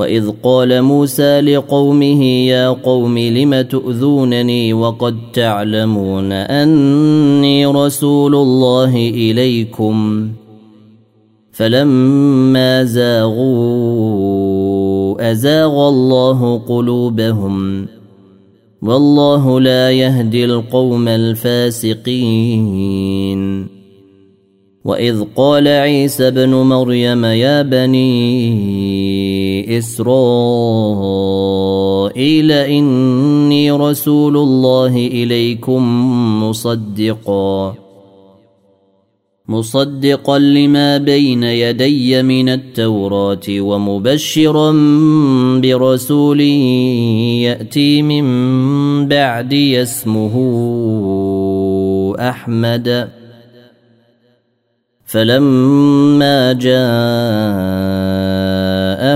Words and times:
واذ 0.00 0.30
قال 0.42 0.82
موسى 0.82 1.40
لقومه 1.40 2.24
يا 2.24 2.68
قوم 2.68 3.18
لم 3.18 3.60
تؤذونني 3.60 4.72
وقد 4.72 5.16
تعلمون 5.32 6.32
اني 6.32 7.66
رسول 7.66 8.34
الله 8.34 8.96
اليكم 8.96 10.28
فلما 11.52 12.84
زاغوا 12.84 14.10
ازاغ 15.30 15.88
الله 15.88 16.58
قلوبهم 16.58 17.86
والله 18.82 19.60
لا 19.60 19.90
يهدي 19.90 20.44
القوم 20.44 21.08
الفاسقين 21.08 22.60
واذ 24.84 25.24
قال 25.36 25.68
عيسى 25.68 26.28
ابن 26.28 26.50
مريم 26.50 27.24
يا 27.24 27.62
بني 27.62 29.39
إسرائيل 29.68 30.12
إني 32.52 33.70
رسول 33.70 34.36
الله 34.36 34.96
إليكم 34.96 35.82
مصدقا. 36.42 37.74
مصدقا 39.48 40.38
لما 40.38 40.98
بين 40.98 41.42
يدي 41.42 42.22
من 42.22 42.48
التوراة 42.48 43.40
ومبشرا 43.48 44.72
برسول 45.60 46.40
يأتي 46.40 48.02
من 48.02 48.24
بعدي 49.08 49.82
اسمه 49.82 50.34
أحمد. 52.20 53.08
فلما 55.06 56.52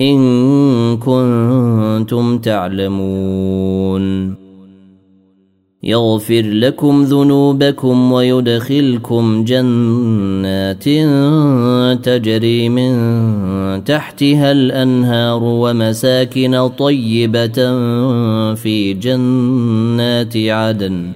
إن 0.00 0.96
كنتم 0.96 2.38
تعلمون. 2.38 4.34
يغفر 5.82 6.42
لكم 6.42 7.02
ذنوبكم 7.02 8.12
ويدخلكم 8.12 9.44
جنات 9.44 10.84
تجري 12.04 12.68
من 12.68 12.94
تحتها 13.84 14.52
الأنهار 14.52 15.40
ومساكن 15.42 16.68
طيبة 16.68 17.74
في 18.54 18.94
جنات 18.94 20.36
عدن. 20.36 21.12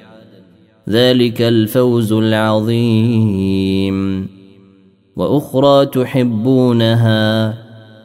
ذلك 0.89 1.43
الفوز 1.43 2.13
العظيم. 2.13 4.29
وأخرى 5.17 5.87
تحبونها. 5.87 7.64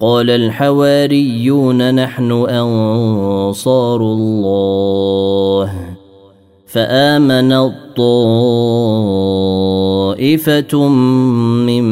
قال 0.00 0.30
الحواريون 0.30 1.94
نحن 1.94 2.32
أنصار 2.32 4.00
الله. 4.00 5.72
فآمن 6.66 7.52
الطائفة 7.52 7.98
من 11.66 11.84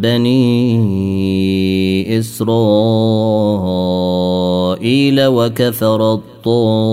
بني 0.00 0.58
إسرائيل 2.18 2.46
وكفر 5.26 6.14
الطائفة. 6.14 6.92